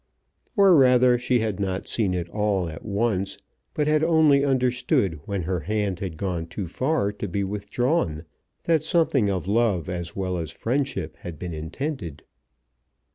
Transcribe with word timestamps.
Or 0.57 0.75
rather 0.75 1.19
she 1.19 1.41
had 1.41 1.59
not 1.59 1.87
seen 1.87 2.15
it 2.15 2.27
all 2.29 2.67
at 2.69 2.83
once, 2.83 3.37
but 3.75 3.85
had 3.85 4.03
only 4.03 4.43
understood 4.43 5.19
when 5.25 5.43
her 5.43 5.59
hand 5.59 5.99
had 5.99 6.17
gone 6.17 6.47
too 6.47 6.65
far 6.65 7.11
to 7.11 7.27
be 7.27 7.43
withdrawn 7.43 8.25
that 8.63 8.81
something 8.81 9.29
of 9.29 9.47
love 9.47 9.89
as 9.89 10.15
well 10.15 10.39
as 10.39 10.49
friendship 10.49 11.17
had 11.17 11.37
been 11.37 11.53
intended. 11.53 12.23